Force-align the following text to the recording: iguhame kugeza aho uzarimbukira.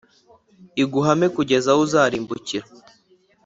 iguhame 0.81 1.27
kugeza 1.35 1.67
aho 1.71 1.79
uzarimbukira. 1.85 2.65